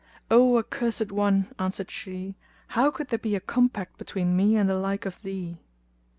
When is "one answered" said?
1.11-1.91